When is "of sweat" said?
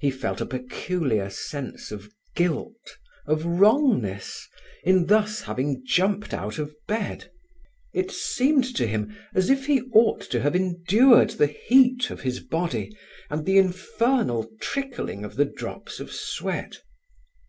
16.00-16.80